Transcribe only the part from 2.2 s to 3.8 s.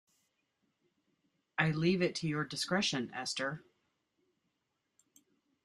your discretion, Esther.